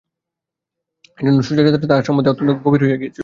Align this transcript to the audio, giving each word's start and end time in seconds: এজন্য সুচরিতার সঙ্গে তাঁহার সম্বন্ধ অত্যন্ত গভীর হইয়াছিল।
এজন্য 1.17 1.39
সুচরিতার 1.41 1.73
সঙ্গে 1.73 1.89
তাঁহার 1.89 2.07
সম্বন্ধ 2.07 2.27
অত্যন্ত 2.27 2.51
গভীর 2.65 2.81
হইয়াছিল। 2.83 3.11